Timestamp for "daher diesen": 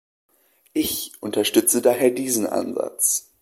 1.79-2.47